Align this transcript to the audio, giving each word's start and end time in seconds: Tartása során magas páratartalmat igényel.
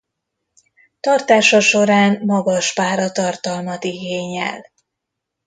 Tartása 0.99 1.59
során 1.59 2.21
magas 2.25 2.73
páratartalmat 2.73 3.83
igényel. 3.83 4.71